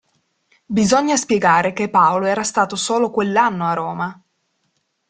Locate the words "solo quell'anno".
2.75-3.67